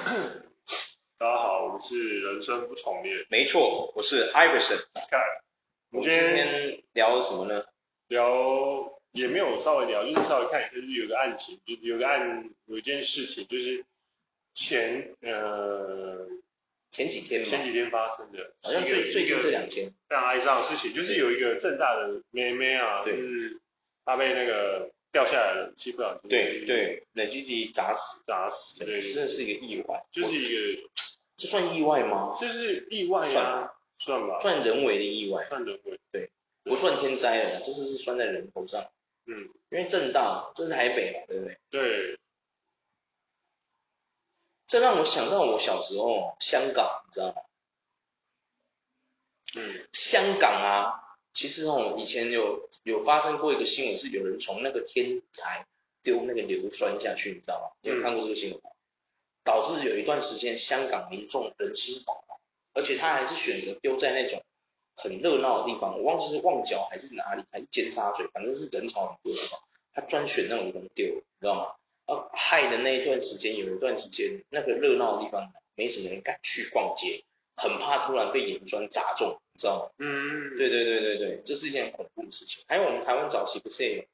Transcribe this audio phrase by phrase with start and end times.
[1.18, 3.26] 大家好，我们是人生不重练。
[3.28, 4.82] 没错，我是 Iverson。
[5.90, 7.64] 我们今天聊什么呢？
[8.08, 13.84] 聊也没有稍微聊，就是稍微看一下，就是有个案情，就有个案，有一件事情，就是
[14.54, 16.26] 前呃
[16.90, 23.60] 前几天前几天发生的，好像最最近这两天非常哀伤的事情，就是有一个正大的妹妹啊，就是
[24.04, 24.90] 她被那个。
[25.12, 26.28] 掉下来了，气不小心。
[26.28, 30.04] 对对，冷气机砸死，砸死，对，真的是一个意外。
[30.12, 30.88] 就是一个，
[31.36, 32.32] 这算意外吗？
[32.38, 36.30] 这是意外呀，算吧，算人为的意外，算人为，对，
[36.62, 38.90] 不算天灾了，这次是算在人头上。
[39.26, 41.58] 嗯，因为正大，这是台北嘛，对不对？
[41.70, 42.18] 对。
[44.66, 47.34] 这让我想到我小时候香港，你知道吗？
[49.56, 50.99] 嗯，香港啊。
[51.32, 55.66] 其实哦，以前有有发生过一个新闻，是有人从那个天台
[56.02, 57.76] 丢那个硫酸下去，你知道吗？
[57.82, 58.70] 你有看过这个新闻吗？
[59.44, 62.38] 导致有一段时间香港民众人心惶惶，
[62.74, 64.42] 而且他还是选择丢在那种
[64.96, 69.60] 很热闹的地方，我忘记是旺角还是哪里，还是尖沙咀，反正是人潮很多的地方，
[69.94, 72.14] 他专选那种地方丢，你知道吗？
[72.14, 77.22] 啊，害的那一段时间，有一段时间那个热闹的地方没什么人敢去逛街，
[77.56, 79.40] 很怕突然被盐酸砸中。
[79.60, 79.90] 知道吗？
[79.98, 82.64] 嗯，对对对对对，这是一件很恐怖的事情。
[82.66, 84.04] 还有我们台湾早期不是也有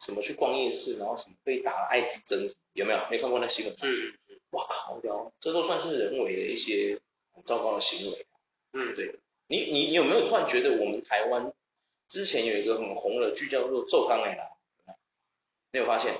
[0.00, 3.00] 什么去逛夜市，然后什么被打了艾滋针，有没有？
[3.10, 3.76] 没看过那新闻？
[3.78, 4.40] 是是是。
[4.50, 5.00] 哇靠！
[5.40, 7.00] 这都算是人为的一些
[7.32, 8.26] 很糟糕的行为。
[8.72, 9.16] 嗯，对。
[9.48, 11.52] 你你你有没有突然觉得我们台湾
[12.08, 14.36] 之前有一个很红的剧叫做《做工的人》？
[15.72, 16.14] 你有发现？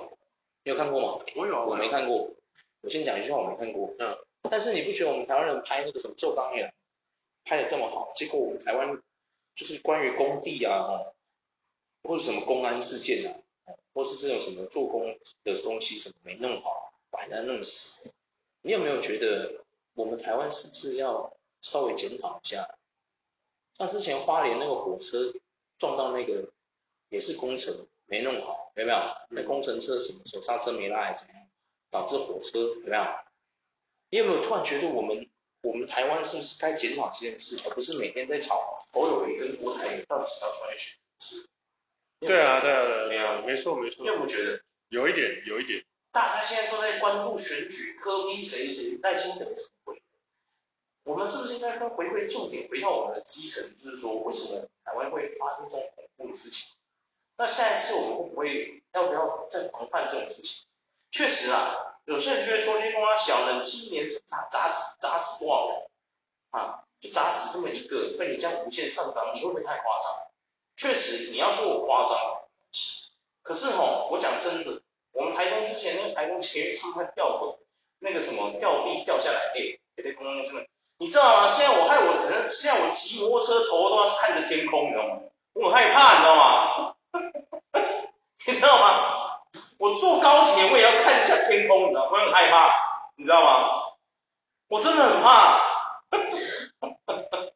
[0.65, 1.25] 你有看过吗？
[1.37, 2.35] 我有，我没看过。
[2.81, 3.95] 我先讲一句话，我没看过。
[3.99, 4.19] 嗯。
[4.51, 6.69] 但是你不觉得我们台湾人拍那个什么《做工的人》？
[7.45, 9.03] 拍的这么好，结果我们台湾
[9.55, 11.13] 就是关于工地啊，
[12.03, 18.13] 或是什么公安事件啊，或是这种什么做工的东西什么没弄好，把人家弄死。
[18.63, 22.77] 你有没有觉得我们台湾是不是要稍微检讨一下？
[23.77, 25.35] 像之前花莲那个火车
[25.79, 26.51] 撞到那个
[27.09, 28.99] 也是工程没弄好，有没有？
[29.31, 31.49] 那工程车什么手刹车没拉还是怎样，
[31.91, 33.05] 导致火车有没有？
[34.11, 35.29] 你有没有突然觉得我们？
[35.63, 41.47] 我们台湾是不是该检讨这件事，而不是每天在吵侯友宜跟郭台铭到底是要出来选是？
[42.21, 44.05] 对啊，对啊，对啊，没错没错。
[44.05, 45.85] 因为我觉得有一点，有一点。
[46.11, 50.03] 大家现在都在关注选举，柯 P 谁谁赖清德怎么回？
[51.05, 56.73] 我们是不是应该回归重点，回到我们的基层，就是说为什么台湾会发生这种恐怖的事情？
[57.37, 60.67] 那下一次我们会不会要不要再防范这种事情？
[61.11, 61.92] 确实啊。
[62.05, 65.87] 有些人就会说，你说啊，小人七年砸砸死砸死多少人
[66.51, 66.85] 啊？
[67.01, 70.07] 就砸死这么一个，被你这样无限上纲，你会不会太夸张？
[70.77, 72.17] 确实，你要说我夸张，
[73.43, 74.83] 可是吼，我讲真的，
[75.13, 77.57] 我们台风之前那个台风前一次他吊轨，
[77.99, 79.55] 那个什么吊臂掉下来，哎，
[79.97, 80.67] 给那公公真的，
[80.99, 81.49] 你知道吗？
[81.49, 85.21] 现在我害我只能，现在我骑摩托车头都要看着天空，你知道吗？
[85.55, 86.95] 我很害怕，你知道吗？
[91.53, 92.09] 天空，你知道？
[92.11, 92.75] 我很害怕，
[93.17, 93.69] 你知道吗？
[94.69, 95.61] 我真的很怕。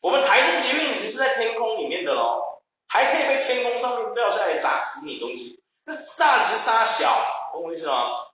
[0.00, 7.08] 我们台中捷运已经是在天空里面的咯，还可以被天空上面掉下来砸死你东西，那大直杀小，
[7.52, 8.28] 懂我意思吗？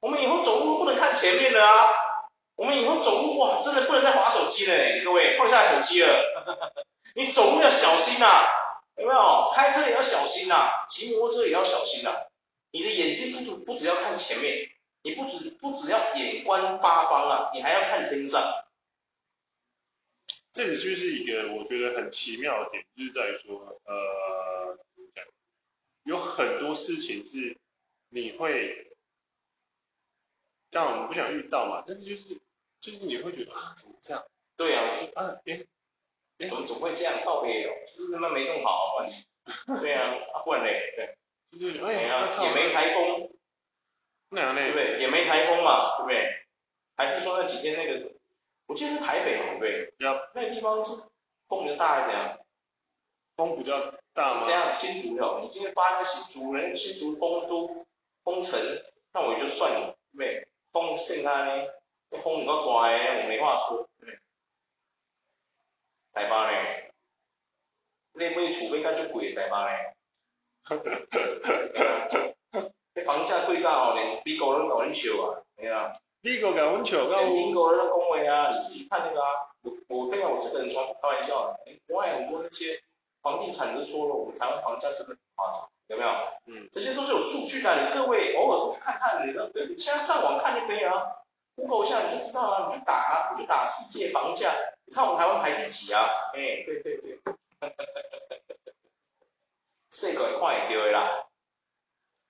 [0.00, 1.90] 我们以后走路不能看前面的啊，
[2.56, 4.74] 我们以后走路哇，真的不能再滑手机了，
[5.04, 6.74] 各位放下手机了，
[7.14, 8.56] 你走路要小心啊。
[8.96, 9.50] 有没有？
[9.54, 12.16] 开车也要小心呐、啊，骑摩托车也要小心呐、啊。
[16.90, 18.42] 八方啊，你还要看天上。
[20.52, 24.76] 这里是不是一个我觉得很奇妙的点，就是在于说，呃，
[26.02, 27.56] 有很多事情是
[28.08, 28.96] 你会，
[30.70, 32.40] 这样我们不想遇到嘛，但是就是
[32.80, 34.24] 就是你会觉得啊，怎么这样？
[34.56, 35.66] 对啊，就啊，诶。
[36.48, 37.70] 怎么总会这样靠北哦？
[37.94, 39.04] 就是他妈没弄好啊！
[39.78, 41.18] 对啊，啊不然嘞，对，
[41.60, 43.30] 就是哎呀，也没台风，
[44.30, 45.00] 那样嘞，对不对？
[45.00, 46.39] 也没台风嘛，对不对？
[47.00, 48.12] 还是说那几天那个，
[48.66, 49.94] 我记得是台北嘛，对不对？
[50.34, 51.00] 那个地方是
[51.48, 52.38] 风比较大还是怎样？
[53.36, 54.42] 风比较大吗？
[54.44, 57.86] 这样，新竹的，你今天发那个新竹人，新竹风都
[58.22, 58.60] 封城，
[59.14, 60.48] 那我也就算了，对不对？
[60.72, 61.72] 风盛开呢，
[62.10, 64.18] 那风比较大诶，我没话说，对？
[66.12, 66.58] 台巴呢？
[68.12, 69.78] 你买厝买甲足贵的台巴呢？
[70.64, 72.70] 哈哈哈哈哈！
[72.94, 75.96] 你房价贵到吼，连美国人都跟阮笑啊，对啊。
[76.22, 79.28] 美国跟阮笑，连英国人都讲话啊，你自己看那个啊。
[79.62, 81.60] 我我对啊，我这个人从开玩笑的。
[81.86, 82.82] 国外很多那些
[83.22, 86.10] 房地产都说了，我们台湾房价真的很夸张，有没有？
[86.46, 86.68] 嗯。
[86.72, 91.24] 这些都是有数据的，你各位偶尔出去看看，你的对你现在上网看就可以了
[91.56, 96.06] ，Google 一下你就知道了，你就打啊，你就打世界房价，你看我们台湾排第几啊？
[96.34, 97.18] 哎，对对对，
[99.90, 101.26] 这个快丢啦，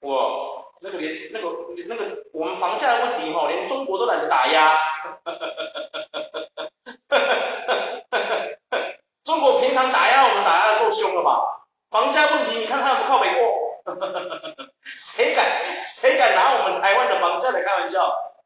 [0.00, 1.48] 哇，那个连那个
[1.86, 4.76] 那个我们房价的问题哈，连中国都懒得打压。
[9.24, 11.60] 中国平常打压我们打压的够凶了吧？
[11.90, 13.84] 房价问题你看他们靠北过？
[14.96, 15.44] 谁敢
[15.88, 18.00] 谁敢拿我们台湾的房价来开玩笑？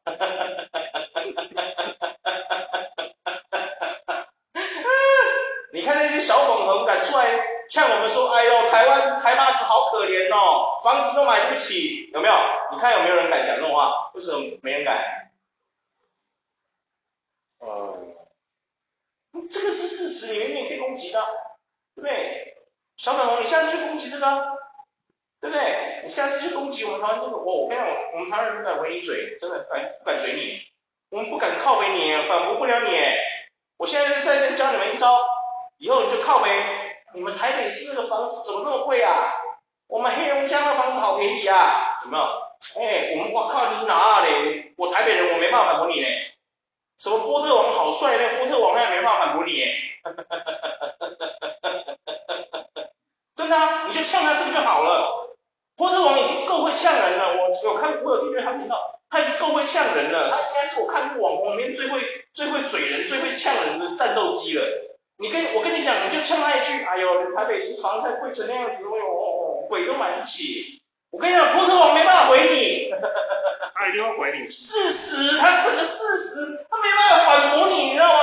[5.72, 7.24] 你看那些小粉红敢出来
[7.74, 12.34] 呛我们说，哎呦，台湾台巴子好可怜哦，房子都买不起，有没有？
[12.70, 14.12] 你看有没有人敢讲这种话？
[14.14, 15.32] 为什么没人敢？
[17.58, 17.98] 呃，
[19.50, 21.20] 这个是事实，你明明可以攻击的，
[21.96, 22.58] 对不对？
[22.96, 24.54] 小粉红，你下次去攻击这个。
[25.40, 26.00] 对不对？
[26.04, 30.62] 你下次去攻击我们台湾这个，我我跟你讲，我们台湾人不敢回你嘴，真的不敢不敢嘴你，
[31.10, 32.96] 我们不敢靠北你，反驳不了你。
[33.76, 35.20] 我现在在这教你们一招，
[35.76, 36.48] 以后你就靠北。
[37.14, 39.32] 你们台北市那个房子怎么那么贵啊？
[39.86, 42.24] 我们黑龙江的房子好便宜啊，有没有？
[42.80, 44.72] 哎，我们我靠你哪里？
[44.76, 46.06] 我台北人我没办法反驳你呢。
[46.98, 49.52] 什么波特王好帅，那波特王那也没办法反驳你。
[53.36, 53.56] 真的，
[53.88, 55.36] 你就呛他这个就好了。
[55.76, 62.00] 波特王已经够会呛人了，我有看，我有订阅他频道，他已经够会呛人了，他应该是我看过网红里面最会、
[62.32, 64.83] 最会嘴人、最会呛人的战斗机了。
[65.18, 70.82] 你跟我跟你讲，你就呛他一句，哎呦，台北市房太贵成那样子，哎呦，鬼都买不起。
[71.10, 72.90] 我跟你讲，波特王没办法回你，
[73.74, 74.48] 他一定会回你。
[74.50, 78.18] 事实，他这个事实，他没办法反驳你，你知道吗？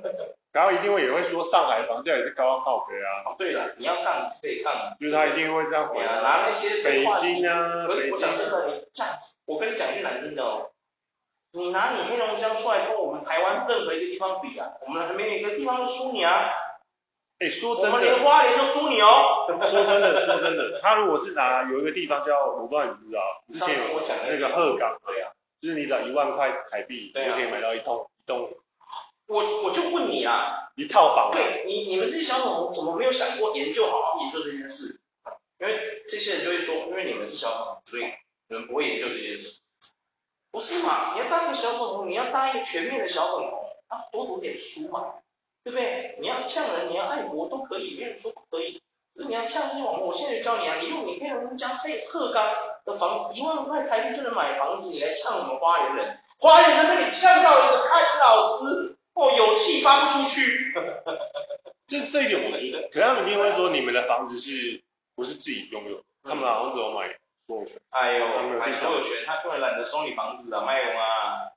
[0.52, 3.32] 然后一定会也会说上海房价也是高到靠北啊。
[3.38, 6.20] 对了，你要杠是可以杠，就是他一定会这样回啊。
[6.22, 10.70] 拿那些北京啊，我我讲真的，你这样子，我跟你讲句难听的哦，
[11.52, 16.48] 你拿你黑龙江出来跟我们台湾任何一个地方比啊，我们还没有一个地方都输你啊。
[17.40, 19.46] 哎，说真的，我们连花莲都输你哦。
[19.48, 28.52] 说真的，说真的，他如果是拿有一个地方叫，我不知道你知道，之前有我讲那个鹤岗，对啊，就是你只要一万块台币，你就可以买到一栋一栋。
[29.26, 35.00] 我我就问你啊，一套房，对你你们这些小粉红怎么没有想过研究好好研究这件事？
[35.58, 38.04] 因为这些人就会说，因为你们是小粉红，所以
[38.48, 39.60] 你们不会研究这件事。
[40.50, 41.14] 不是嘛？
[41.14, 45.14] 你要当个小粉红，你要当一个全面的小粉红，啊，多读点书嘛，
[45.64, 46.16] 对不对？
[46.20, 48.82] 你要呛人，你要爱国都可以，没人说不可以。
[49.14, 52.54] 所以你要呛这些网红，我现在就教你啊，你用你黑龙江配鹤岗
[52.84, 58.96] 的房子，一万块台币就能买房子，你来呛我们花莲人，花莲人被你呛到一个开林老师。
[59.12, 60.72] 哦，有气发不出去。
[61.88, 64.82] 这这一点我觉得，可他们一定会说你们的房子是
[65.16, 66.02] 不是自己拥有？
[66.22, 67.08] 他们好像只有买
[67.50, 67.80] 所有权。
[67.90, 68.26] 哎呦，
[68.60, 71.50] 买所有权，他根本懒得收你房子啊，卖用啊。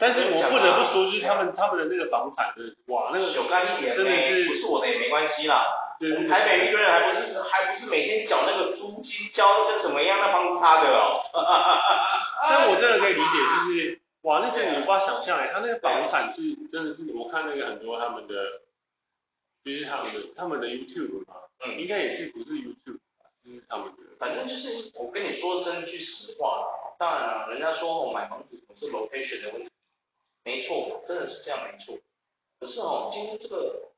[0.00, 2.52] 但是我不得不说，就是他们他们的那个房产，
[2.86, 5.96] 哇，那个小干一点，真的是不是我的也没关系啦。
[6.00, 10.18] 对，台北一个人还不是还不是每天缴那个租金，交的跟什么一样？
[10.20, 11.22] 那房子他的哦。
[12.42, 14.00] 但我真的可以理解，就是。
[14.22, 18.34] 哇，那这你无法想象哎，他那个房产是真的是，我看那个很多他们的，
[19.62, 21.34] 就是他们的他们的 YouTube 嘛，
[21.64, 22.98] 嗯，应该也是不是 YouTube，
[23.44, 24.03] 就是他们的。
[24.18, 26.66] 反正就是我跟你说真句实话，
[26.98, 29.70] 当然了，人家说我买房子总是 location 的问题，
[30.44, 31.98] 没错，真的是这样没错。
[32.60, 33.90] 可是哦，今天这个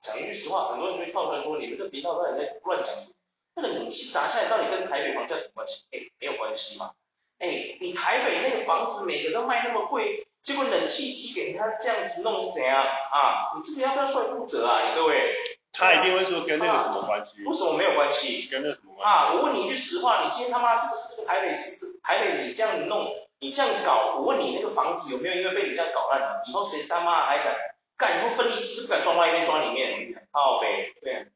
[0.00, 3.14] 讲一句实话，很多人就会跳出来说，你们这频道到底在乱讲什么？
[3.56, 5.84] 那个冷气砸下来到底跟台北房价什么关系？
[5.92, 6.92] 哎，没有关系嘛。
[7.38, 13.52] 哎，你台北那个房子每个都卖那么贵，结果冷气机给他这样子弄是怎样啊？
[13.56, 14.88] 你这个要不要出来负责啊？
[14.88, 15.34] 你各位，
[15.72, 17.44] 他一定会说跟那个什么关系？
[17.44, 18.48] 为什么没有关系？
[18.48, 18.83] 跟那什么关系？
[19.02, 22.00] 啊，我问你一句实话，你今天他妈是不是这个台北市？
[22.02, 23.06] 台北你这样弄，
[23.38, 26.42] 你这样搞，我问你那个房子有没有因为被你这样搞烂了？
[26.46, 27.56] 以后谁他妈还敢
[27.96, 28.18] 干？
[28.18, 30.28] 以后分离是不是不敢装外面装里面？
[30.32, 31.30] 靠北，对。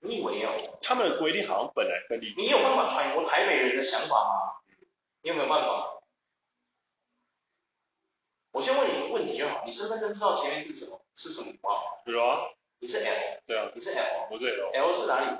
[0.00, 0.78] 你以为哦？
[0.82, 2.34] 他们的规定好像本来分离。
[2.36, 4.60] 你有办法揣摩台北人的想法吗？
[5.22, 6.02] 你有没有办法？
[8.50, 11.00] 我先问你一个问题就好，你身份证知道前面是什么？
[11.14, 12.02] 是什么符号？
[12.06, 12.50] 有啊。
[12.82, 13.40] 你是 L？
[13.46, 13.70] 对啊。
[13.76, 14.26] 你是 L？
[14.28, 14.70] 不对哦。
[14.74, 15.38] L 是哪里？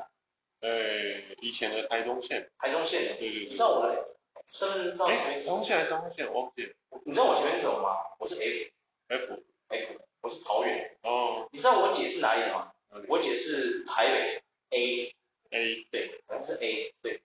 [0.60, 2.48] 呃，以前的台中县。
[2.56, 3.16] 台中县的。
[3.16, 3.48] 对对对。
[3.48, 5.48] 你知道我的身份证前面是？
[5.48, 6.32] 台东县还是彰化县？
[6.32, 6.72] 我忘记了。
[7.04, 7.96] 你知道我前面是什么吗？
[8.20, 8.70] 我是 F。
[9.08, 9.42] F。
[9.66, 10.00] F。
[10.20, 10.96] 我是桃园。
[11.02, 11.48] 哦。
[11.50, 12.72] 你知道我姐是哪里的吗？
[13.08, 14.42] 我姐是台北。
[14.70, 15.14] A
[15.50, 17.20] A 对，好像是 A 对，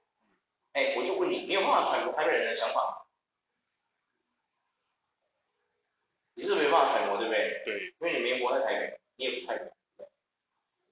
[0.73, 2.97] 哎，我就问你，你有办法揣摩台北人的想法吗？
[6.33, 7.61] 你是没办法揣摩，对不对？
[7.63, 9.71] 对，因为你没活在台北，你也不太懂。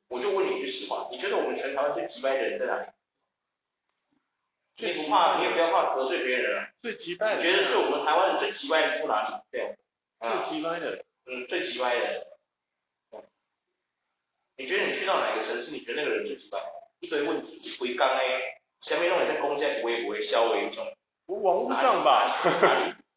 [0.07, 2.87] 我就问你一句实话，你觉得我们全台湾最急掰的人在哪里？
[4.77, 6.69] 你不怕，你也不要怕得罪别人啊。
[6.81, 7.35] 最奇葩的。
[7.35, 9.41] 你觉得就我们台湾人最奇葩的住哪里？
[9.51, 9.77] 对。
[10.19, 11.05] 最奇葩的。
[11.25, 12.27] 嗯，最奇葩的。
[14.57, 15.71] 你觉得你去到哪个城市？
[15.71, 16.59] 你觉得那个人最奇葩？
[16.99, 20.85] 一堆问题，回刚哎，下面弄一些公家不会不会消为一种。
[21.27, 22.37] 网络上吧。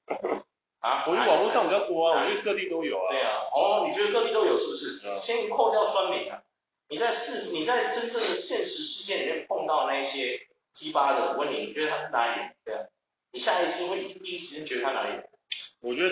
[0.81, 3.11] 啊，我觉得网络上比较多啊，我觉得各地都有啊。
[3.11, 5.17] 对啊，哦，你觉得各地都有是不是？
[5.17, 6.43] 先扣掉酸民啊，
[6.89, 10.41] 你在世你在真正的现实世界里面碰到那一些
[10.73, 12.53] 鸡巴的，问你，你觉得他是哪里人？
[12.65, 12.81] 对啊，
[13.33, 15.25] 你下意识会第一时间觉得他哪里人？
[15.81, 16.11] 我觉得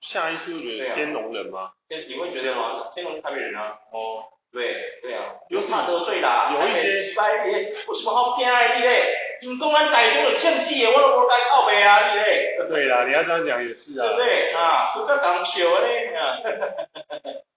[0.00, 1.72] 下意识会觉得天龙人吗？
[1.88, 2.90] 天，你会觉得吗？
[2.94, 3.78] 天龙台北人啊。
[3.90, 4.24] 哦。
[4.52, 7.50] 对对啊，有怕得罪啦，有一些鸡巴的，
[7.88, 9.38] 有什么好惊的你嘞？
[9.42, 12.56] 因讲咱台中有欠字的，我都无该靠北啊你嘞。
[12.68, 14.06] 对啦，你要这样讲也是啊。
[14.06, 14.94] 对不对啊？
[14.94, 16.38] 不要讲笑嘞啊。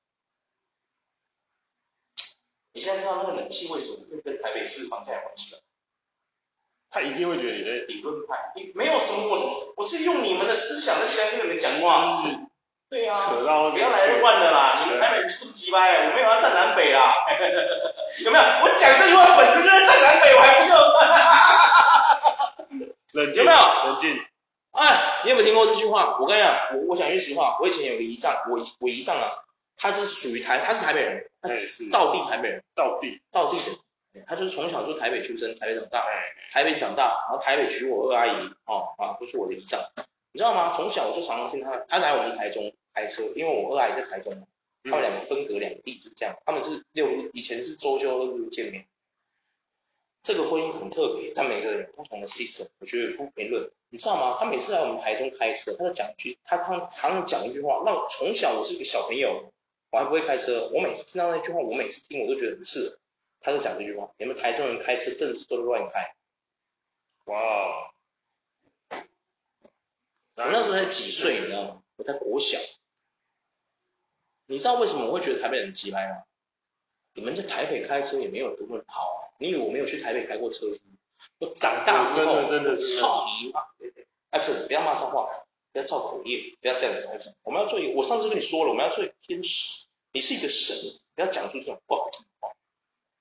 [2.77, 5.57] 你现在知道那个冷气为什么会跟台北市房价有关系吗？
[6.91, 12.21] 他一定会觉得你的理论派，你没有什么，我是我是用你们的思想在跟你们讲话。
[12.23, 12.47] 嗯
[12.89, 13.17] 对呀、啊，
[13.71, 14.79] 不要来乱的啦！
[14.85, 17.15] 你们台北就这么鸡掰，我没有要站南北啦，
[18.23, 18.43] 有没有？
[18.63, 20.93] 我讲这句话本身就在站南北，我还不孝顺。
[23.11, 23.57] 冷静，有没有？
[23.89, 24.17] 冷静。
[24.71, 26.17] 哎，你有没有听过这句话？
[26.21, 29.31] 我跟你讲，我我讲句实话，我以前有个姨丈，我我姨丈啊，
[29.77, 36.05] 他就是属于台，他是台北人，他是道地台北人，道地，道地的，他就是从小就台北出生，台北长大，
[36.51, 39.79] 台北长大，然后台北娶我二阿姨，哦啊，都是我的姨丈。
[40.33, 40.73] 你知道吗？
[40.73, 44.47] 从小我就常常听他，他来我们台中开车，因为我二阿姨在台中嘛，
[44.83, 46.35] 他们两个分隔两地，就是这样。
[46.45, 48.85] 他们是六日，以前是周休二日见面。
[50.23, 53.71] 这个婚姻很特别，他每个人有不同的 system，我觉得不评论。
[53.89, 54.37] 你知道吗？
[54.37, 59.53] 他每次来我们台中开车，他就讲一句，他他常常讲一句话，让从小我是一个小朋友，
[59.89, 62.99] 我还不会开车，我每次听到那句话，我每次听我都觉得很刺耳。
[63.39, 66.15] 他就讲这句话，你们台中人开车真的是都乱开。
[67.25, 67.91] 哇。
[70.35, 71.81] 我那时候才几岁，你知道吗？
[71.95, 72.57] 我在国小。
[74.45, 76.23] 你知道为什么我会觉得台北人急掰吗？
[77.13, 80.97] 你们在台北开车也没有多么好，你以为我没有去台北开过车是吗？
[81.39, 83.61] 我长大之后，真的真的操你妈！
[84.29, 85.27] 哎，不是，不要骂脏话，
[85.71, 87.35] 不要造口业，不要这样子。
[87.43, 89.85] 我们要做一个，我上次跟你说了，我们要做一个天使。
[90.13, 90.75] 你是一个神，
[91.13, 92.55] 不要讲出这种不好听的话。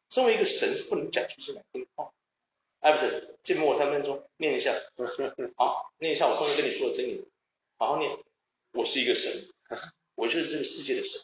[0.09, 2.13] 身为一个神是不能讲出这种听话。
[2.79, 4.73] 哎，不是，静默三分钟，念一下。
[5.57, 7.27] 好，念一下我上次跟你说的真理。
[7.77, 8.17] 好好念。
[8.73, 9.49] 我是一个神，
[10.15, 11.23] 我就是这个世界的神，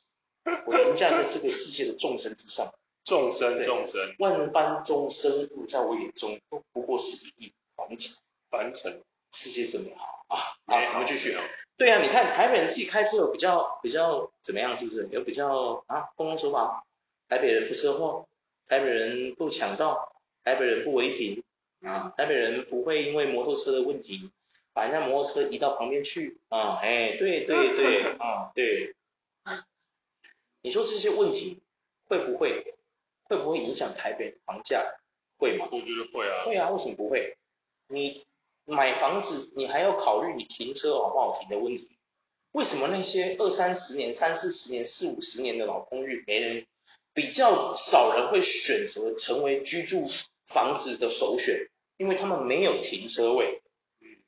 [0.67, 2.75] 我凌驾在这个世界的众生之上。
[3.05, 8.17] 众生，众生，万般众生物在我眼中都不过是一粒凡尘。
[8.49, 10.12] 凡尘，世界真美好！
[10.73, 11.45] 好，我们继续啊。
[11.77, 14.75] 对啊，你看台北人自己开车有比较比较怎么样？
[14.75, 16.09] 是不是有比较啊？
[16.17, 16.87] 公共守法，
[17.29, 18.27] 台北人不车祸，
[18.69, 21.45] 台北人不抢道，台北人不违停。
[21.83, 24.31] 啊，台北人不会因为摩托车的问题
[24.73, 28.95] 把人家摩托车移到旁边去啊，哎，对对对，啊对，
[30.63, 31.59] 你说这些问题
[32.09, 32.75] 会不会
[33.25, 34.95] 会不会影响台北房价？
[35.37, 35.69] 会吗？
[35.71, 36.47] 我觉得会啊。
[36.47, 37.37] 会啊，为什么不会？
[37.89, 38.25] 你
[38.65, 41.89] 买房子你还要考虑你停车好不好停的问题，
[42.53, 46.67] 为什么那些二三十年、三四十年、四五十年的老公寓没人
[47.15, 50.11] 比较少人会选择成为居住
[50.47, 51.69] 房子的首选？
[51.97, 53.63] 因为他们没有停车位，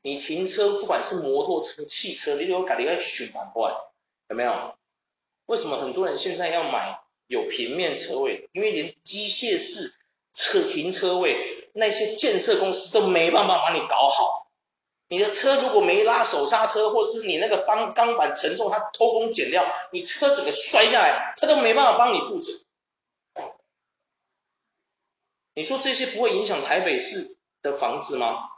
[0.03, 3.75] 你停车不管是摩托车、汽车，你都有改一个循环过来，
[4.29, 4.76] 有没有？
[5.47, 8.49] 为什么很多人现在要买有平面车位？
[8.53, 9.95] 因为连机械式
[10.35, 14.49] 车停车位，那些建设公司都没办法把你搞好。
[15.09, 22.53] 你的车如果没拉手刹车，或者是你那个钢钢板承重，他偷工减料，你车子给摔下来，他都没办法帮你负责。
[25.55, 28.53] 你说这些不会影响台北市的房子吗？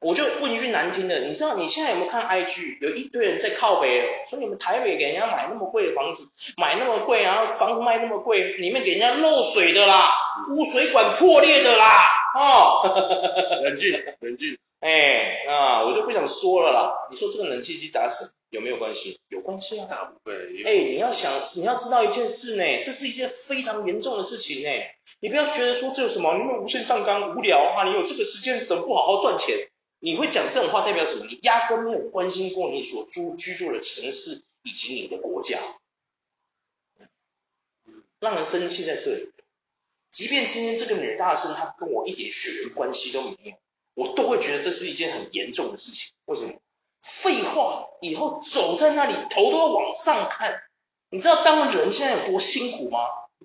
[0.00, 2.78] 我就问一句难听的，你知道你现在有没有看 IG？
[2.80, 10.10] 有一堆人在靠北，说你们台北给人家买那么贵的房子，买那么贵，然后房子卖那么贵，里面给人家漏水的啦，
[10.50, 12.82] 污水管破裂的啦，哦，
[13.62, 17.08] 冷静，冷静， 哎，啊，我就不想说了啦。
[17.10, 19.20] 你说这个冷气机砸死有没有关系？
[19.28, 20.34] 有关系啊，大部分。
[20.64, 24.70] 哎，你要想，你要知道一件事呢，这是一件非常严重的事情呢。
[25.22, 27.84] 你不要觉得说这有什么，你们无限上纲无聊啊！
[27.84, 29.68] 你有这个时间怎么不好好赚钱？
[30.00, 31.26] 你会讲这种话代表什么？
[31.26, 35.60] 你压根没有关心过你所住居住的城市以及你的国家，
[38.18, 39.30] 让人生气在这里。
[40.10, 43.52] 即便今天这个女大生她跟我一点血缘关系都没有，
[43.94, 46.12] 我都会觉得这是一件很严重的事情。
[46.24, 46.54] 为什么？
[47.02, 50.62] 废话，以后走在那里头都要往上看。
[51.10, 52.98] 你知道当人现在有多辛苦吗？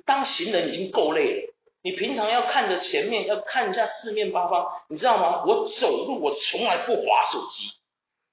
[0.05, 1.54] 当行人已经够累了。
[1.86, 5.44] 你平常要看着前面，要看一下四面八方，你知道吗？
[5.46, 7.74] 我走路我从来不滑手机，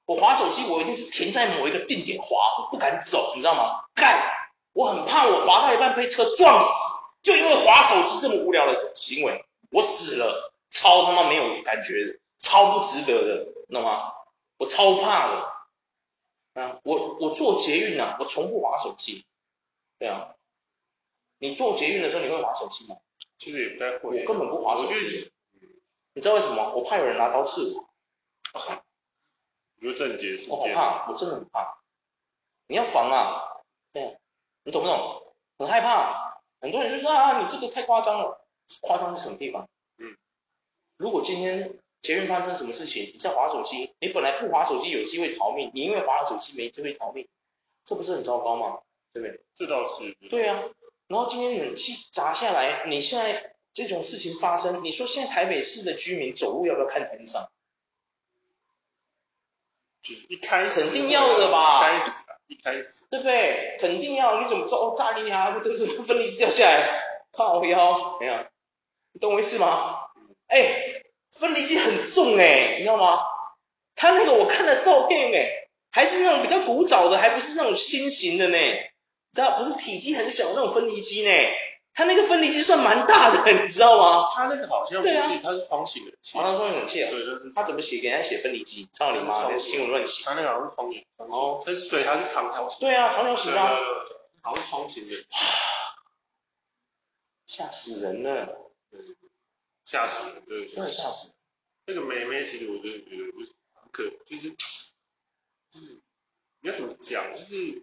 [0.07, 3.85] 我滑手机我一定是停在某一个定点滑，我不敢走，你知道吗？
[3.95, 4.25] 干，
[4.73, 6.71] 我很怕我滑到一半被车撞死，
[7.23, 14.15] 就因为滑手机这么无聊的行为，我死了，超他妈没有感觉的，超不值得的，你懂吗？
[14.57, 15.53] 我超怕的。
[16.55, 19.27] 啊，我我坐捷运啊，我从不滑手机。
[19.99, 20.37] 对啊，
[21.37, 22.97] 你坐捷运的时候你会滑手机吗？
[23.43, 24.21] 其实也不太会。
[24.21, 25.33] 我根本不划手机。
[26.15, 26.75] 你知道为什么？
[26.77, 27.89] 我怕有人拿刀刺我。
[29.81, 30.51] 比如郑捷事件。
[30.51, 31.79] 我好怕，我真的很怕。
[32.69, 33.43] 你要防啊，
[33.93, 34.17] 对啊，
[34.63, 35.35] 你懂不懂？
[35.59, 36.41] 很害怕。
[36.61, 38.47] 很多人就说啊，你这个太夸张了。
[38.81, 39.69] 夸张是什么地方？
[39.99, 40.17] 嗯。
[40.97, 41.79] 如果今天。
[42.03, 43.13] 捷运发生什么事情？
[43.15, 47.29] 你在划手机，你本来不划手机有机会逃命，你因为划了手机没机会逃命，
[47.85, 48.81] 这不是很糟糕吗？
[49.13, 49.41] 对不对？
[49.55, 50.13] 这倒是。
[50.29, 50.65] 对啊，
[51.13, 57.51] 然后今天冷气砸下来，你现在这种事情发生，你说现在台北市的居民走路要不要看天上？
[60.03, 61.97] 就是一开始肯定要的吧？
[61.97, 62.11] 一开始
[62.47, 63.77] 一开始，对不对？
[63.79, 64.79] 肯定要，你怎么知道？
[64.79, 68.47] 哦，大力还不这个分离机掉下来，靠腰，没有，
[69.13, 70.07] 你懂我意思吗？
[70.47, 70.99] 哎。
[71.35, 73.21] 分离机很重哎、欸，你知道吗？
[73.97, 78.59] 它那个我看了照片哎、欸，还是那种比较古早的，还不是那种新型的呢，
[79.33, 81.31] 知道不是体积很小那种分离机呢。
[81.95, 84.31] 它那个分离机算蛮大的， 你知道吗？
[84.35, 87.11] 它那个好像不是，啊、它是双型的，好像双型冷气啊。
[87.11, 87.21] 对，
[87.55, 88.01] 他怎么写？
[88.01, 90.25] 给人家写分离机，操你妈那新闻乱写。
[90.25, 92.81] 它那个好像是双型，哦，它水还是长条形。
[92.81, 93.77] 对啊，长条形啊。
[94.41, 95.15] 好像是双型的。
[97.47, 98.57] 吓死人了。
[99.85, 101.37] 吓死人，对，真的吓死人。
[101.85, 102.99] 那个妹妹其实我觉得
[103.33, 106.01] 不是很可，就是就是
[106.63, 107.83] 你要怎么讲，就是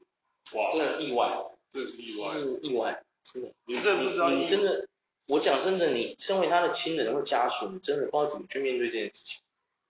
[0.54, 3.52] 哇，真的意外，真的是意外，是意外，真的。
[3.66, 4.88] 你真的不知道，你真的，
[5.28, 9.42] 我讲真的，你身为他的亲人或家属，你真的不知道怎么去面对这件事情。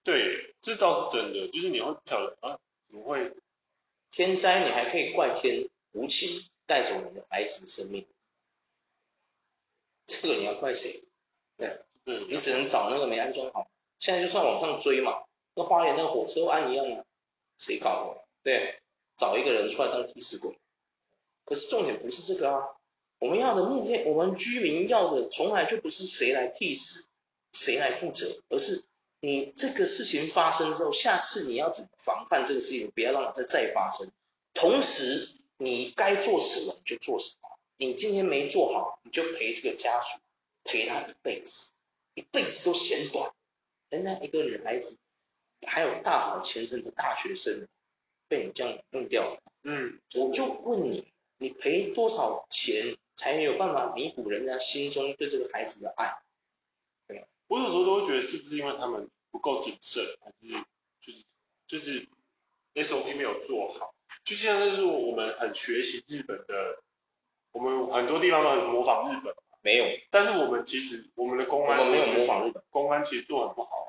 [0.04, 3.34] 对，这倒是真的，就是你会不晓得啊，怎么会
[4.12, 8.06] 天灾，你还可以怪天无情带走你的孩子的生命，
[10.08, 11.04] 这个你要怪谁？
[11.58, 11.82] 对。
[12.06, 13.69] 嗯，你只能找那个没安装好。
[14.00, 17.06] 现在就算往上追嘛，那花园那个火车案一样啊，
[17.60, 18.24] 谁搞的？
[18.41, 18.80] 对，
[19.19, 20.58] 找一个人出来当替死鬼。
[21.45, 22.63] 可是重点不是这个啊，
[23.19, 27.08] 我们要的目的，我们居民要的从来就不是谁来替死，
[27.53, 28.84] 谁来负责，而是
[29.19, 34.10] 你这个事情发生之后，下次你要怎么防范这个事情，不要让它再再发生。
[34.53, 40.19] 同时，你该做什么你就做什么，你今天没做好，你就陪这个家属，
[40.63, 41.69] 陪他一辈子。
[42.15, 43.32] 一辈子都嫌短，
[43.89, 44.97] 人家一个女孩子，
[45.65, 47.67] 还有大好前程的大学生，
[48.30, 49.42] 被你这样弄掉了。
[49.63, 56.22] 嗯，我就问你，你赔多少钱才有办法弥补人家心中对这个孩子的爱？
[57.08, 60.63] 对，我有时候都会觉得，是不是因为他们不够谨慎，还是
[61.02, 61.26] 就是
[61.68, 62.08] 就是
[62.76, 63.94] SOP 没有做好？
[64.24, 66.84] 就像是我们很学习日本的，
[67.52, 69.34] 我们很多地方都很模仿日本。
[69.62, 73.70] 没有，但是我们其实我们的公安，我们没有模仿日本，公安其实做很不好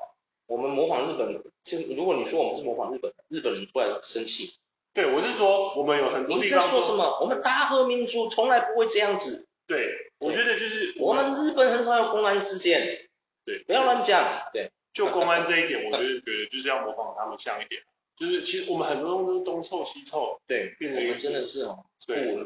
[0.51, 4.55] 我们模仿日本，就如果你说我们是模仿日本，日本人出来生气。
[4.93, 6.45] 对，我是说我们有很多地方。
[6.45, 7.19] 你在说什么？
[7.21, 9.47] 我们大和民族从来不会这样子。
[9.65, 13.07] 对，我觉得就是我们，日本很少有公安事件。
[13.45, 14.49] 对，不要乱讲。
[14.51, 17.81] 对，就公安这一点， 我就是觉得就是要模仿他们像一点。
[18.17, 22.37] 就是其实我们很多东西都东凑西凑，对，变成我们真的是哦，对，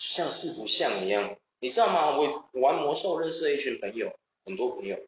[0.00, 1.36] 像四不像一样。
[1.60, 2.18] 你知道吗？
[2.18, 4.12] 我玩魔兽认识了一群朋友，
[4.44, 4.98] 很多朋友，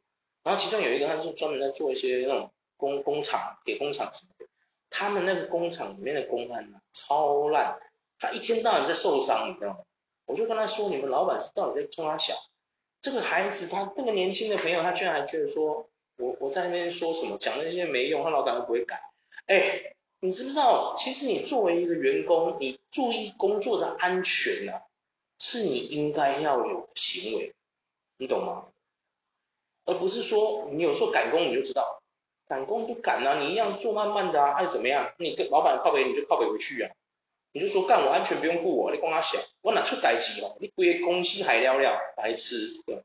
[0.42, 4.46] 然后其中有一个，他是专门在做一些那种工工厂、铁工厂什么的。
[4.88, 7.78] 他们那个工厂里面的工安啊，超烂，
[8.18, 9.78] 他一天到晚在受伤，你知道吗？
[10.26, 12.34] 我就跟他说，你们老板是到底在冲他小？
[13.02, 19.00] 这个孩子，他那个年轻的朋友，他居然还觉得说我我在那边说什么，讲那些没用，他老板都不会改。
[19.46, 20.96] 哎，你知不知道？
[20.98, 24.82] 其实你作为一个员工，你注意工作的安全啊。
[25.42, 27.54] 是你应该要有的行为，
[28.18, 28.66] 你懂吗？
[29.90, 32.00] 而不是说你有时候赶工你就知道，
[32.48, 35.12] 赶工就赶啊，你一样做慢慢的啊，爱怎么样？
[35.18, 36.90] 你跟老板靠北你就靠北回去啊，
[37.52, 40.56] 你就说干我安全不用顾我，你光他小，我哪出代志哦？
[40.60, 43.02] 你归公司还了了，白痴，对。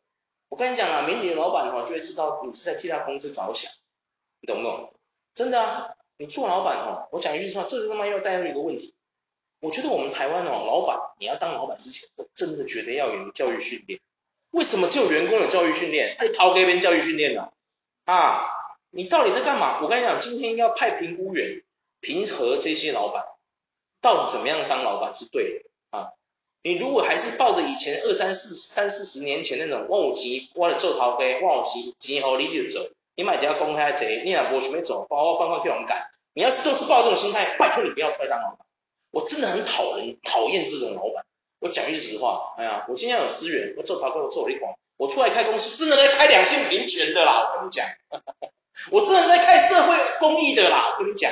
[0.47, 3.71] 我跟你讲啊，明年老板哈就会知道你是在替他公司着想，
[4.39, 4.93] 你懂不懂？
[5.33, 8.93] 真的啊，你做老板哈，我讲一句实话，这是他妈要带入一个问题。
[9.59, 13.99] 我觉得我们台湾哦，老板，你要当老板之前，我真的觉得要有教育训练。
[14.55, 16.15] 为什么只有员工有教育训练？
[16.17, 17.49] 那你掏给别人教育训练呢？
[18.05, 18.49] 啊，
[18.89, 19.81] 你到底在干嘛？
[19.81, 21.61] 我跟你讲，今天要派评估员
[21.99, 23.25] 评核这些老板，
[23.99, 26.11] 到底怎么样当老板是对的啊？
[26.63, 36.07] 你如果还是抱着以前二三四三四十年前那种，我有钱，我来做头家，我有钱，钱好你就走，你买条公开贼，你也无想要走，把我放放去勇敢。
[36.33, 38.65] 你要是都是抱这种心态，拜托你不要出来当老板。
[39.11, 41.25] 我真的很讨人讨厌这种老板。
[41.65, 47.87] 我讲句实话，哎呀，我今天有资源，我做头家，我做我一广，我出来开公司，真的在开两性平权的啦，我跟你讲，
[48.93, 51.31] 我真的在开社会公益的啦，我跟你讲，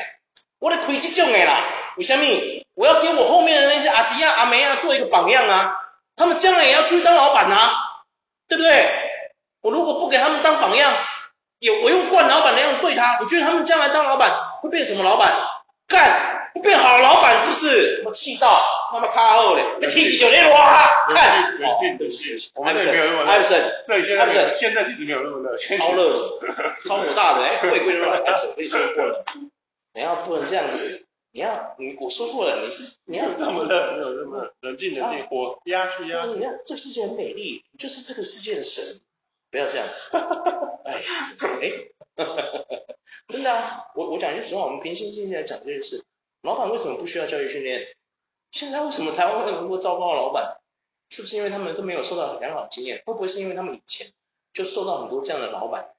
[0.57, 2.25] 我来开这种的啦，为什么？
[2.73, 5.77] 我要给我后面的那些阿弟啊、阿妹啊做一个榜样啊，
[6.15, 7.69] 他们将来也要出去当老板啊，
[8.47, 8.89] 对不对？
[9.61, 10.91] 我如果不给他们当榜样，
[11.59, 14.31] 有我用惯老板的样子对他，你觉得他们将来当老板
[14.63, 15.31] 会变什么老板？
[15.87, 18.03] 干，会变好老板是不是？
[18.05, 18.61] 我气到，
[18.91, 26.09] 他妈卡后嘞，你踢就那哇，看，人性的气，我们没有那么热，艾森，对，现在现在其实没有那么热，超热。
[26.39, 29.25] 的， 超火大的，哎，贵贵热，艾森，我跟你说过了，
[29.93, 31.05] 你要不能这样子。
[31.35, 36.25] 你要你我说过了，你是你要这么的，没有那么冷静冷静，火压去压。
[36.25, 38.99] 你看这个世界很美丽，你就是这个世界的神，
[39.49, 40.15] 不要这样子。
[40.85, 40.93] 哎
[41.59, 41.71] 哎，
[43.29, 46.02] 真的啊，我我讲句实话，我们平心静气来讲这件事，
[46.43, 47.87] 老板为什么不需要教育训练？
[48.51, 50.59] 现在为什么台湾会有那么多糟糕的老板？
[51.09, 53.01] 是不是因为他们都没有受到良好经验？
[53.05, 54.11] 会不会是因为他们以前
[54.53, 55.89] 就受到很多这样的老板？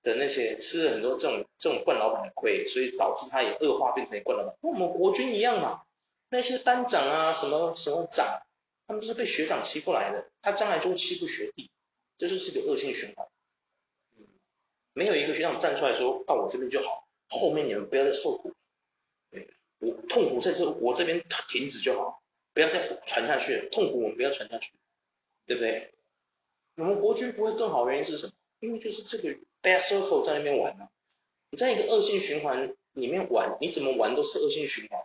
[0.00, 5.82] 的那些吃了很多这种这种惯老板的亏，所以导致他也恶化变成一惯老板，跟我们国军一样嘛。
[6.30, 8.42] 那些班长啊，什么什么长，
[8.86, 11.70] 他们都是被学长欺负来的，他将来就会欺负学弟，
[12.16, 13.26] 这就是一个恶性循环。
[14.16, 14.24] 嗯，
[14.92, 18.52] 没有一个学长站出来说到我这边就好，后面你们不要再受苦，
[19.78, 24.72] 我痛苦在这我这边停止就好，不要再传下去了，痛苦我们不要传下去，
[25.46, 25.92] 对不对？
[26.76, 28.32] 我们国军不会更好，原因是什么？
[28.60, 30.90] 因为就是这个 bad circle 在那边玩啊，
[31.50, 35.00] 你在一个恶性循环里面玩，你怎么玩都是恶性循环。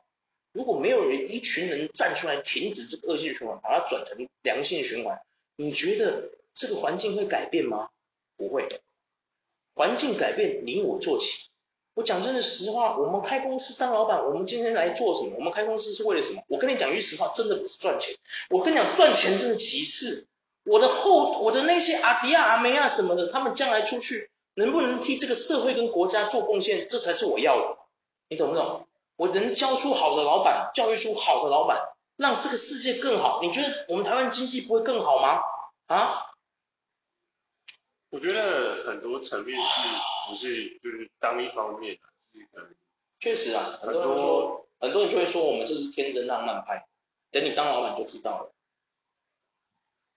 [0.51, 5.21] 如果没有人一群人站出来停止这个恶性循环，把它转成良性循环，
[5.55, 7.89] 你觉得这个环境会改变吗？
[8.37, 8.67] 不会。
[9.75, 11.49] 环境改变，你我做起。
[11.95, 15.35] 我讲真的实话，我们开公司当老板，我们今天来做什么？
[15.37, 16.43] 我们开公司是为了什么？
[16.47, 18.15] 我跟你讲句实话，真的不是赚钱。
[18.49, 20.27] 我跟你讲，赚钱真的其次。
[20.63, 27.77] 我的后，我的那些阿迪亚、阿梅亚什么的，他们将来出去能不能替这个社会跟国家做贡献，这才是我要的。
[28.29, 28.87] 你懂不懂？
[29.15, 33.39] 我能教出好的老板，教育出好的老板，让这个世界更好。
[33.43, 35.41] 你觉得我们台湾经济不会更好吗？
[35.85, 36.31] 啊？
[38.09, 39.81] 我觉得很多层面是
[40.27, 41.99] 不是就是当一方面，
[43.19, 46.87] 确实啊，很多人说，很多人就会说我们这是天真浪漫派，
[47.31, 48.53] 等你当老板就知道了。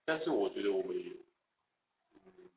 [0.05, 1.12] 但是我觉得我们也，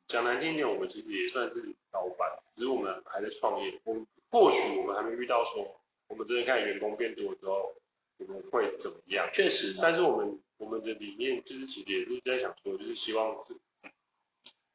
[0.06, 3.80] 讲难听点，我们其实也算是老板，只是我们还在创业。
[3.84, 7.74] 我们或许我们还没遇到说，我们真的看员工变多之后，
[8.18, 9.28] 我们会怎么样？
[9.32, 13.54] 确实，但是我们我们的理念就是其实也是在想说，就是希望是，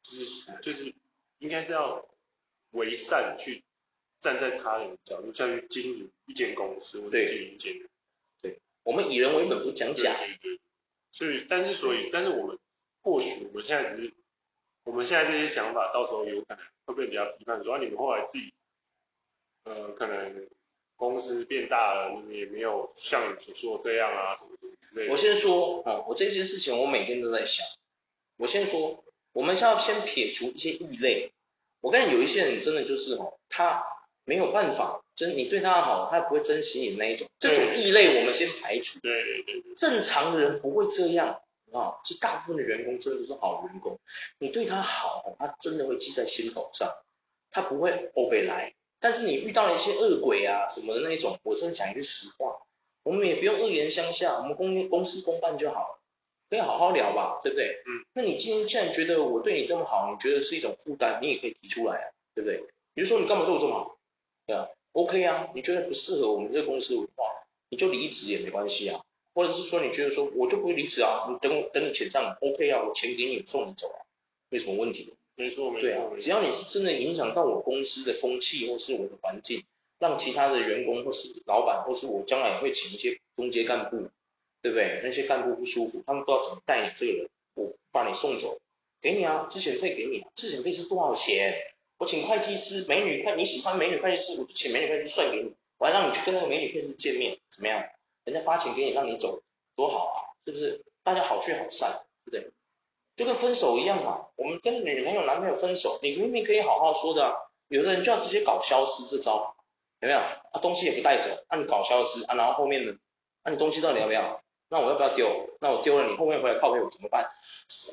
[0.02, 0.94] 就是就是
[1.38, 2.06] 应该是要
[2.76, 3.64] 为善去
[4.22, 7.88] 站在他人的角度下去经营一间公司或者经营一间人。
[8.40, 10.16] 对，我们以人为本，不讲假。
[10.18, 10.60] 对对对。
[11.10, 12.58] 所以，但是所以，但是我们。
[13.02, 14.14] 或许我们现在只是，
[14.82, 18.52] 我们现在这些想法，到时候有可能会被人家批判说，啊，你们后来自己，
[19.62, 20.48] 呃，可能
[20.96, 25.12] 公司变大了，你们也没有像你所说的这样啊，什么什么之类的。
[25.12, 27.64] 我先说啊，我这些事情我每天都在想。
[28.38, 31.30] 我先说，我们是要先撇除一些异类。
[31.80, 33.84] 我看有一些人真的就是哦，他
[34.24, 37.28] 没有办法，真你对他好，他也不会珍惜你那一种。
[37.38, 39.00] 这种异类我们先排除。
[39.00, 39.74] 对对对，对。
[39.76, 41.40] 正常的人不会这样。
[41.72, 43.98] 啊，其实大部分的员工真的都是好员工，
[44.38, 46.94] 你对他好，他真的会记在心头上，
[47.50, 48.72] 他不会后悔来。
[49.00, 52.62] 但是你遇到了一些恶鬼啊什么的那一种，我真的讲一句实话，
[53.02, 56.00] 我们也不用恶言相向，我们公公事公办就好了，
[56.48, 57.82] 可以好好聊吧，对不对？
[57.86, 58.04] 嗯。
[58.14, 62.64] 那你今天既然觉得我对你这么好，你觉得是一种负担，你也可以提出来啊，对不对？
[62.94, 63.98] 比如说你干嘛对我这么好？
[64.46, 67.24] 对啊，OK 啊，你觉得不适合我们这个公司文化，
[67.68, 69.00] 你就离职也没关系啊。
[69.34, 74.00] 或者是说你觉得说我就不会离职啊，你等我等你钱上，OK 啊，我钱给你送你走啊，
[74.48, 75.12] 没什么问题。
[75.34, 75.82] 没错没错。
[75.82, 79.64] 对啊，只要你是真的影响到我公司的风气或是我的环境，
[79.98, 84.08] 让其他的员工或是老板或是我将来也会请一些中阶干部，
[84.62, 85.00] 对不对？
[85.04, 88.58] 那些干部不舒服，他们不知道怎么带你这个人，我把你送走，
[89.00, 91.54] 给你啊，资遣费给你啊，资遣费是多少钱？
[91.98, 97.84] 我请会计师，美女会，你喜欢美女会计师，我就请美女会计师算给你，我还让你去跟那个美女会计师见面，怎么样？
[98.24, 99.40] 人家发钱给你，让你走，
[99.76, 100.84] 多好啊，是不是？
[101.04, 102.52] 大家好聚好散，对不对？
[103.16, 104.26] 就跟分手一样嘛。
[104.36, 107.32] 我们跟女朋友、男朋友分手，你明明可以好好说的啊，
[107.68, 109.56] 有的人就要直接搞消失这招，
[110.00, 110.18] 有没有？
[110.18, 112.94] 啊，东西也不带走，啊，你搞消失啊，然后后面呢？
[113.42, 114.42] 啊，你东西到底要不要？
[114.68, 115.50] 那我要不要丢？
[115.60, 117.30] 那我丢了，你后面回来靠北我怎么办？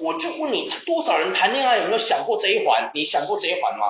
[0.01, 2.91] 我就问你，多少人谈恋爱有没有想过这一环？
[2.93, 3.87] 你想过这一环吗？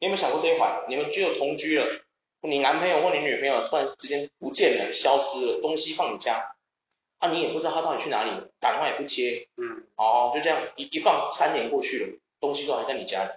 [0.00, 0.84] 你有没有想过这一环？
[0.88, 1.86] 你们只有同居了，
[2.40, 6.54] 你男朋友或你女朋友突然之间不见了，消失了，东西放你家，
[7.18, 13.30] 啊，你也不知道他到底去哪里，打电话也不接，嗯，哦，就这样一一放，三年过去了，东西都还在你家里，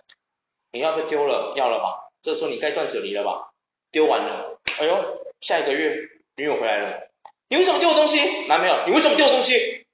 [0.72, 1.54] 你要不要丢了？
[1.56, 2.10] 要了吧？
[2.22, 3.52] 这时候你该断舍离了吧？
[3.92, 5.96] 丢完了，哎呦，下一个月
[6.36, 7.11] 女友回来了。
[7.52, 8.48] 你为什么丢我东西？
[8.48, 9.86] 男朋友，你为什么丢我东西？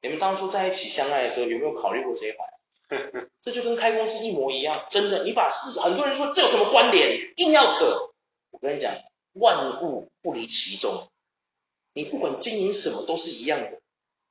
[0.00, 3.28] 你们当初在一起相爱的时候，有没有考虑过这一环？
[3.42, 5.22] 这就跟开公司一模一样，真的。
[5.24, 8.10] 你把事，很多人说这有什么关联，硬要扯。
[8.52, 8.94] 我跟你讲，
[9.34, 11.10] 万物不离其中。
[11.92, 13.82] 你不管经营什么都是一样的，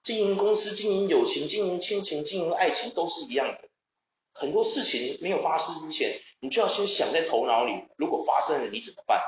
[0.02, 3.70] 经营公司、经营友情、经营亲情、经营爱情都是一样的。
[4.34, 9.22] 很多事情没有发生之前，你就要先想在头脑里，如果发生了，你怎么办？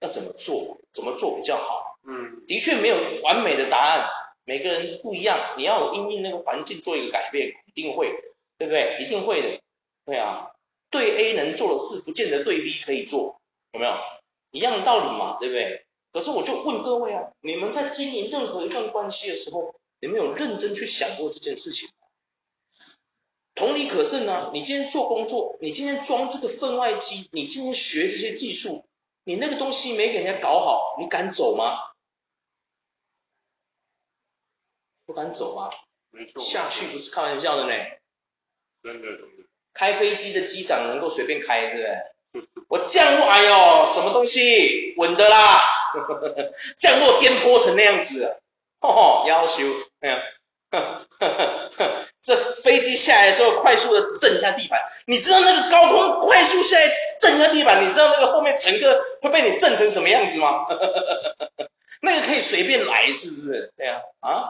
[0.00, 0.80] 要怎么做？
[0.92, 1.98] 怎么做比较好？
[2.06, 4.08] 嗯，的确没有完美的答案，
[4.44, 5.54] 每个人不一样。
[5.56, 8.12] 你要有因应那个环境做一个改变，一定会，
[8.56, 8.98] 对不对？
[9.00, 9.60] 一定会的，
[10.04, 10.50] 对啊。
[10.90, 13.94] 对 A 能做的事，不见得对 B 可以做，有没有？
[14.52, 15.84] 一样的道理嘛，对不对？
[16.12, 22.06] 可是我就问各位啊，你们在经营任何一段关系的时候，你们有认真去想过这件事情吗？
[23.54, 28.86] 同理可证啊，你今天做工作，你今天装这个分外机，你今天学这些技术。
[29.28, 31.76] 你那个东西没给人家搞好，你敢走吗？
[35.04, 35.68] 不敢走啊。
[36.12, 36.42] 没错。
[36.42, 37.74] 下去不是开玩笑的呢。
[38.82, 39.08] 真的。
[39.74, 41.82] 开飞机的机长能够随便开，是不
[42.40, 42.48] 是？
[42.68, 45.60] 我降落，哎呦，什么东西稳的啦？
[46.80, 48.40] 降落颠簸成那样子，
[48.80, 49.62] 吼吼，要求，
[50.00, 50.22] 哎呀，
[52.22, 56.82] 这飞机下来的时候快速的震一下地板，你知道那个高空快速下来？
[57.20, 60.66] 震一下地板，你知道那个后面乘客会被你震成什么样子吗？
[62.00, 63.72] 那个可以随便来，是不是？
[63.76, 64.44] 对啊，啊，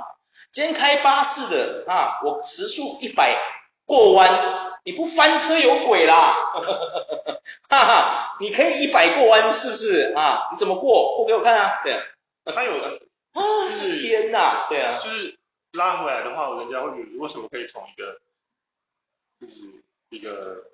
[0.52, 3.36] 今天开巴士的啊，我时速一百
[3.86, 6.36] 过弯，你不翻车有鬼啦！
[7.70, 10.48] 哈哈，你可以一百过弯，是不是啊？
[10.52, 11.16] 你怎么过？
[11.16, 11.80] 过给我看啊！
[11.84, 12.02] 对啊，
[12.54, 12.90] 他有啊，
[13.80, 15.37] 就是天哪，对啊，就是
[15.72, 18.20] 拉回来的话，人家会觉得为什么可以从一个
[19.40, 19.62] 就是
[20.10, 20.70] 一个。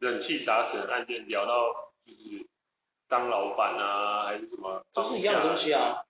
[0.00, 2.46] 冷气砸死的案件聊到就是
[3.08, 6.04] 当老板啊，还是什么，都是一样的东西啊。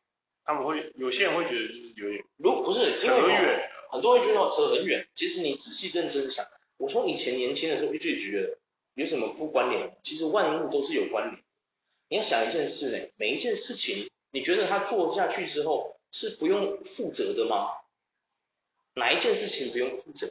[0.45, 5.09] 他们会有些人会觉得就是有点，如不是扯远，很多人觉得扯很远。
[5.15, 8.59] 其实你仔细认真想，我从以前年轻的时候一直觉得
[8.93, 11.43] 有什么不关联，其实万物都是有关联。
[12.11, 17.71] 你要想一件事呢，每一件事情，你觉得他做下去之后是不用负责的吗？
[18.99, 20.29] 哪一件事情不用负责？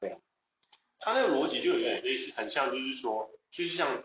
[0.00, 0.16] 对
[0.98, 4.02] 他那个逻辑就有点类似，很像，就是说，就是像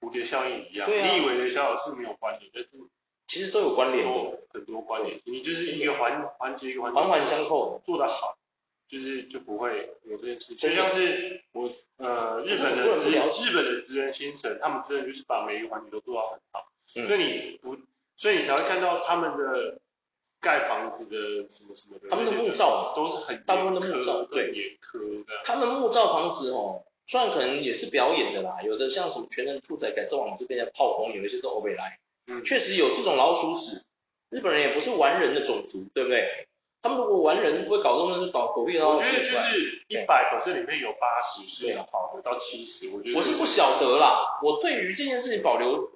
[0.00, 2.68] 蝴蝶效应一样，啊、你以为的小小事没有关联，但是
[3.26, 4.06] 其实都有关联，
[4.50, 8.36] 很多关联，你就是一个环环节一个环节，环环相扣，做得好，
[8.88, 10.54] 就是就不会有这件事。
[10.54, 13.10] 就像是我呃日本的职
[13.48, 17.78] 日本的职人精神，他们真的就是把每一个环节都做到很好，嗯、所以你不，
[18.16, 19.80] 所以你才会看到他们的。
[20.42, 25.32] 盖房子的什么什么的，他们的木造都是很大部分的木造，对，严苛的。
[25.44, 33.84] 他们木造房子哦，虽然可能也是表演的啦，有的像什么全能住宅改造网这边的炮轰，有一些都欧美来，嗯，确实有这种老鼠屎。
[34.30, 36.48] 日本人也不是完人的种族，对不对？
[36.82, 38.96] 他们如果完人不会搞这种，就搞狗屁倒灶。
[38.96, 43.16] 我觉得就是一百可是里面有八十是好的，到七十，我觉得。
[43.16, 45.91] 我是不晓得啦，我对于这件事情保留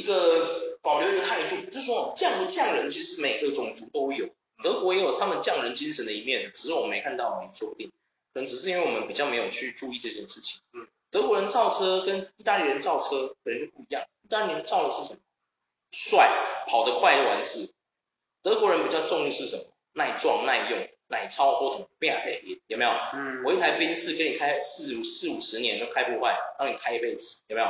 [0.00, 0.68] 一个。
[0.82, 4.30] 保留一个态度，就是说匠不匠人，其实每个种族都有。
[4.64, 7.92] 德国也有他们匠人精神的一面，只是我没看到，而已说不定。
[8.32, 10.58] 可能只是因为我们比较没有去注意这件事情。
[10.72, 14.04] 嗯，德国人造车跟意大利人造车可能就不一样。
[14.22, 15.20] 意大利人造的是什么？
[15.92, 16.30] 帅，
[16.66, 17.70] 跑得快就完事。
[18.42, 19.64] 德国人比较重的是什么？
[19.92, 22.90] 耐撞、耐用、耐操或者变黑，有没有？
[23.12, 27.68] 嗯，我一台宾士给你开四五四五十年都开不坏，让你开一辈子，有没有？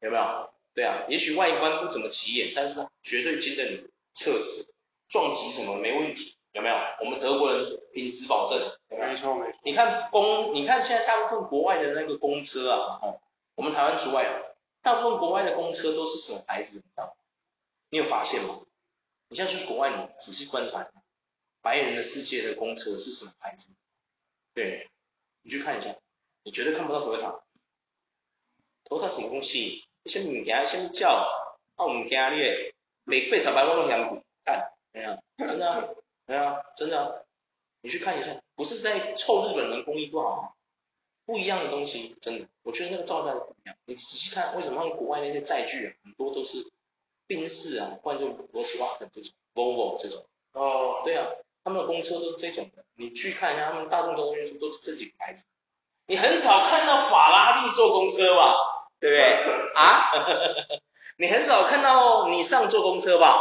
[0.00, 0.50] 有没有？
[0.76, 4.68] 对啊，也许外观不怎么起眼，但是呢，绝对经得你测试，
[5.08, 6.74] 撞击什么没问题，有没有？
[7.00, 8.58] 我们德国人品质保证，
[8.90, 9.08] 有没有？
[9.08, 9.58] 没错没错。
[9.64, 13.22] 你看公，你看现在大部分国外的那个公车啊，哦，
[13.54, 14.38] 我们台湾除外啊，
[14.82, 16.74] 大部分国外的公车都是什么牌子？
[16.74, 17.16] 你知道？
[17.88, 18.60] 你有发现吗？
[19.28, 20.86] 你现在去国外，你仔细观察，
[21.62, 23.70] 白人的世界的公车是什么牌子？
[24.52, 24.90] 对，
[25.40, 25.96] 你去看一下，
[26.42, 29.85] 你绝对看不到 Toyota，Toyota 什么东西？
[30.08, 30.66] 什么物件？
[30.66, 31.08] 什么叫？
[31.76, 34.72] 啊，物件你诶，每八十万我都嫌贵，干，
[35.36, 37.12] 真的啊，真的啊，
[37.82, 40.56] 你去看一下，不是在臭日本人工艺不好，
[41.26, 43.76] 不一样的东西，真的，我觉得那个造价不一样。
[43.84, 46.66] 你仔细看，为什么他们国外那些载具啊，很多都是
[47.26, 50.24] 宾士啊，或者就罗斯瓦肯这种，Volvo 这种。
[50.52, 51.28] 哦，对啊，
[51.62, 52.84] 他们的公车都是这种的。
[52.94, 55.44] 你去看一下，他们大众交通运输都是这几个牌子。
[56.06, 58.85] 你很少看到法拉利坐公车吧？
[59.06, 59.70] 对不对？
[59.74, 60.10] 啊？
[61.16, 63.38] 你很少看到你上坐公车吧？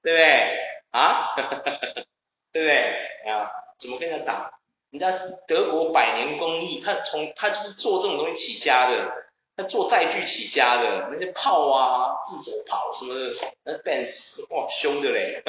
[0.00, 0.58] 对不对？
[0.90, 1.34] 啊？
[2.52, 3.30] 对不对？
[3.30, 3.50] 啊？
[3.78, 4.52] 怎么跟人家打？
[4.90, 5.10] 人家
[5.48, 9.12] 德国百年工艺，他从他就是做这种东西起家的，
[9.56, 13.32] 他做载具起家的，那些炮啊、自走炮什么的，
[13.64, 15.42] 那 Benz 哇凶的嘞，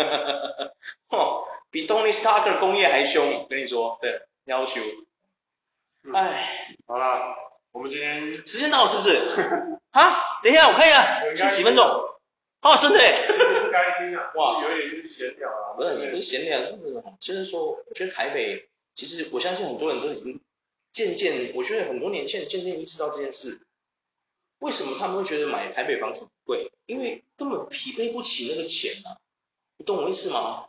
[1.07, 4.81] 哈， 比 Tony Stark 工业还凶，跟你说，对，要求。
[6.13, 7.28] 哎、嗯，好了，
[8.45, 9.15] 时间到了是不是？
[9.91, 10.91] 啊，等一下我看一
[11.35, 11.85] 下，是几分钟？
[12.61, 12.99] 哦，真的
[13.71, 18.67] 开心啊，哇，有点闲聊啊，不是，也不是闲聊，真的，就是说，我觉得台北。
[18.95, 20.41] 其实我相信很多人都已经
[20.91, 23.61] 渐渐，我觉得很多年轻人渐渐意识到这件事。
[24.57, 26.69] 为什么他们会觉得买台北房子很贵？
[26.85, 29.15] 因为根本匹配不起那个钱啊！
[29.77, 30.65] 你懂我意思吗？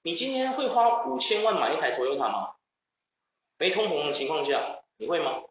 [0.00, 2.52] 你今天会花五千万买一台 Toyota 吗？
[3.58, 5.42] 没通膨的情况下，你会吗？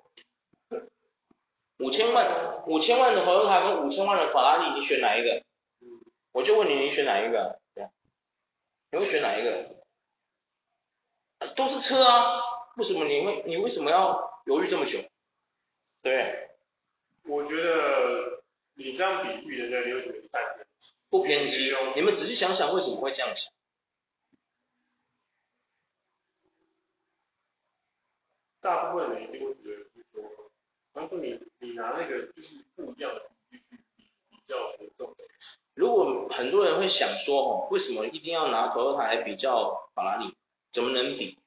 [1.77, 5.43] 五千万，五千万的 Toyota 跟五千万的法拉利，你选哪一个？
[6.31, 7.59] 我就问你，你选哪一个？
[8.89, 9.75] 你会选哪一个？
[11.55, 12.41] 都是车啊，
[12.77, 14.99] 为什么你会你为什么要犹豫这么久？
[16.01, 16.49] 对，
[17.23, 18.41] 我觉得
[18.75, 20.93] 你这样比喻人家，你会觉得太偏激。
[21.09, 23.51] 不偏激，你们仔细想想为什么会这样想？
[28.61, 29.53] 大部分人一定会
[30.97, 35.15] 当初你你拿那个就是不一样的比例去比比较说重。
[35.75, 40.33] 如果很多人会想说，哦，为什么一定要拿 Toyota 来比较法拉利？
[40.71, 41.38] 怎么能比？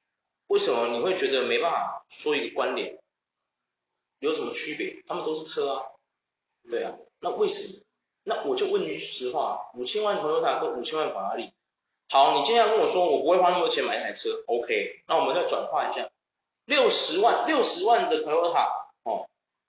[0.47, 3.01] 为什么你会觉得没办法说一个关联？
[4.21, 5.03] 有什么区别？
[5.09, 5.83] 他们都是车啊，
[6.71, 7.83] 对啊，那为什么？
[8.23, 11.53] 那我就问句实话，五千万 Toyota 跟五千万法拉利，
[12.09, 16.09] 好，你今天要跟我说我不会花那么多钱买一台车，OK，那我们再转化一下，
[16.67, 18.80] 六十万六十万的 Toyota 哦，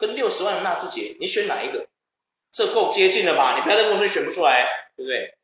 [0.02, 1.88] 跟六十万的纳智捷，你选哪一个？
[2.52, 3.56] 这够接近了吧？
[3.56, 5.38] 你不要再跟我说你选不出来，对不对？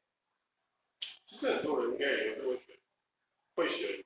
[1.30, 2.76] 其实很多人应该也是会选，
[3.56, 4.04] 会选。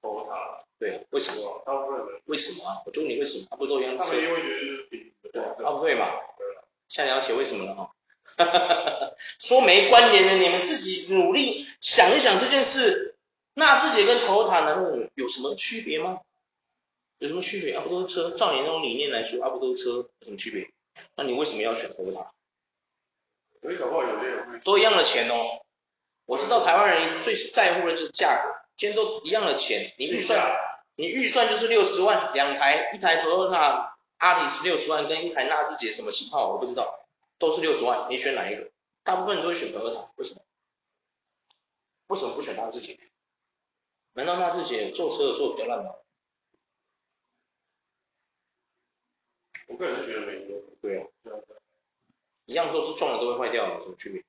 [0.00, 1.60] 投他，对，为什么？
[1.66, 2.82] 大部分人为什么啊？
[2.86, 3.46] 我就问你为什么？
[3.50, 3.98] 他不都一样？
[3.98, 6.12] 他们因为觉得是平的，对，啊不对嘛？
[6.38, 7.94] 对了，现在了解为什么了哈？
[8.36, 13.16] 哈哈哈哈说没关联的，你们自己努力想一想这件事。
[13.54, 14.84] 纳智捷跟 Toyota 难道
[15.16, 16.20] 有什么区别吗？
[17.18, 17.74] 有什么区别？
[17.74, 18.30] 啊不都是车？
[18.30, 20.70] 照你那种理念来说，啊不都是车，有什么区别？
[21.16, 22.28] 那你为什么要选 Toyota？
[23.60, 25.60] 所以搞不好有些人会都一样的钱哦。
[26.26, 28.54] 我知道台湾人最在乎的就是价格。
[28.76, 30.56] 今天都一样的钱，你预算，
[30.94, 37.04] 你预算就是六十万，两台，一台 Toyota Altis 六十万，跟一台纳智捷什么型号我不知道，
[37.38, 38.70] 都是六十万，你选哪一个？
[39.02, 40.42] 大部分人都会选 Toyota，为什么？
[42.06, 42.96] 为什么不选纳智捷？
[44.12, 45.90] 难道纳智捷做车的做比较烂吗？
[49.68, 50.60] 我个人是觉得没有。
[50.82, 51.06] 对啊，
[52.44, 54.24] 一样都是撞了都会坏掉，有什么区别？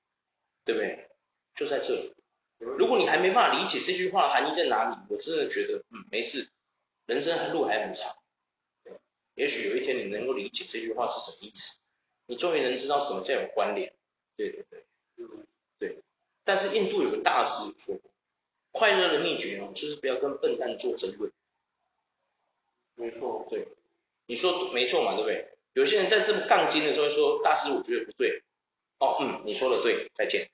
[0.63, 1.10] 对不对？
[1.56, 2.13] 就在这里。
[2.60, 6.49] 如果你还没办法理解这句话的含义在哪里，我真的觉得，嗯，没事，
[7.06, 8.17] 人生路还很长。
[8.84, 8.93] 对，
[9.34, 11.78] 也许有一天你能够理解这句话是什么意思，
[12.25, 13.93] 你终于能知道什么叫有关联。
[14.36, 15.47] 对对对，嗯，
[15.78, 16.04] 对。
[16.43, 18.12] 但是印度有个大师说过，
[18.71, 21.32] 快乐的秘诀哦，就是不要跟笨蛋做争论。
[22.95, 23.67] 没错，对，
[24.30, 25.50] 你说没错嘛，对不对？
[25.74, 28.44] 有些人在这么杠精的时候说，大师我觉得不对。
[29.00, 30.52] 哦，嗯，你说的对，再见。